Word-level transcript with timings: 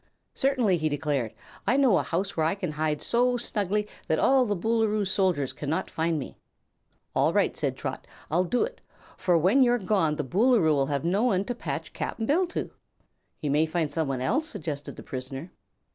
"Certainly!" 0.33 0.77
he 0.77 0.89
declared. 0.89 1.31
"I 1.67 1.77
know 1.77 1.99
a 1.99 2.01
house 2.01 2.35
where 2.35 2.47
I 2.47 2.55
can 2.55 2.71
hide 2.71 3.03
so 3.03 3.37
snugly 3.37 3.87
that 4.07 4.17
all 4.17 4.45
the 4.47 4.55
Boolooroo's 4.55 5.11
soldiers 5.11 5.53
cannot 5.53 5.91
find 5.91 6.17
me." 6.17 6.37
"All 7.13 7.31
right," 7.31 7.55
said 7.55 7.77
Trot; 7.77 8.07
"I'll 8.31 8.43
do 8.45 8.63
it; 8.63 8.81
for 9.15 9.37
when 9.37 9.61
you're 9.61 9.77
gone 9.77 10.15
the 10.15 10.23
Boolooroo 10.25 10.73
will 10.73 10.87
have 10.87 11.05
no 11.05 11.21
one 11.25 11.45
to 11.45 11.53
patch 11.53 11.93
Cap'n 11.93 12.25
Bill 12.25 12.47
to." 12.47 12.71
"He 13.37 13.47
may 13.47 13.67
find 13.67 13.91
some 13.91 14.07
one 14.07 14.21
else," 14.21 14.47
suggested 14.47 14.95
the 14.95 15.03
prisoner. 15.03 15.51